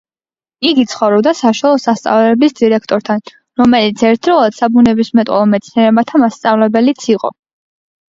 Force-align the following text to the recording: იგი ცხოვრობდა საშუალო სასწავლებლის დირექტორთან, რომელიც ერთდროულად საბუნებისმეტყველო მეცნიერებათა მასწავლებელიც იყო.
იგი 0.67 0.83
ცხოვრობდა 0.91 1.31
საშუალო 1.39 1.81
სასწავლებლის 1.81 2.55
დირექტორთან, 2.59 3.21
რომელიც 3.61 4.01
ერთდროულად 4.13 4.57
საბუნებისმეტყველო 4.61 5.51
მეცნიერებათა 5.53 6.23
მასწავლებელიც 6.25 7.07
იყო. 7.17 7.31